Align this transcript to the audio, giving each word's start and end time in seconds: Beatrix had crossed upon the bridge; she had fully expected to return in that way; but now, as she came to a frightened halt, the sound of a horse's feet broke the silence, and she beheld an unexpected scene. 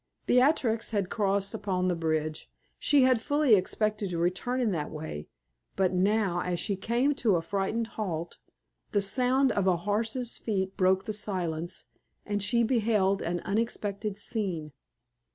Beatrix 0.25 0.89
had 0.89 1.11
crossed 1.11 1.53
upon 1.53 1.87
the 1.87 1.95
bridge; 1.95 2.49
she 2.79 3.03
had 3.03 3.21
fully 3.21 3.53
expected 3.53 4.09
to 4.09 4.17
return 4.17 4.59
in 4.59 4.71
that 4.71 4.89
way; 4.89 5.27
but 5.75 5.93
now, 5.93 6.39
as 6.41 6.59
she 6.59 6.75
came 6.75 7.13
to 7.13 7.35
a 7.35 7.41
frightened 7.43 7.85
halt, 7.85 8.39
the 8.93 9.01
sound 9.03 9.51
of 9.51 9.67
a 9.67 9.77
horse's 9.85 10.39
feet 10.39 10.75
broke 10.75 11.05
the 11.05 11.13
silence, 11.13 11.85
and 12.25 12.41
she 12.41 12.63
beheld 12.63 13.21
an 13.21 13.41
unexpected 13.41 14.17
scene. 14.17 14.71